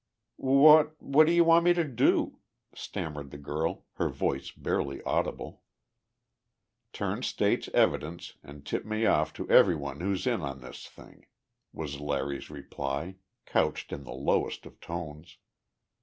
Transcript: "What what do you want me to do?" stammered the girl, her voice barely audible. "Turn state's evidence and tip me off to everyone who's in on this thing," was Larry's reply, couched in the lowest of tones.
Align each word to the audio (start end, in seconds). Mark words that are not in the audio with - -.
"What 0.37 0.99
what 0.99 1.27
do 1.27 1.31
you 1.31 1.43
want 1.43 1.63
me 1.63 1.75
to 1.75 1.83
do?" 1.83 2.39
stammered 2.73 3.29
the 3.29 3.37
girl, 3.37 3.85
her 3.97 4.09
voice 4.09 4.49
barely 4.49 4.99
audible. 5.03 5.61
"Turn 6.91 7.21
state's 7.21 7.67
evidence 7.69 8.33
and 8.41 8.65
tip 8.65 8.83
me 8.83 9.05
off 9.05 9.31
to 9.33 9.47
everyone 9.47 9.99
who's 9.99 10.25
in 10.25 10.41
on 10.41 10.61
this 10.61 10.87
thing," 10.87 11.27
was 11.71 11.99
Larry's 11.99 12.49
reply, 12.49 13.17
couched 13.45 13.93
in 13.93 14.03
the 14.03 14.11
lowest 14.11 14.65
of 14.65 14.79
tones. 14.79 15.37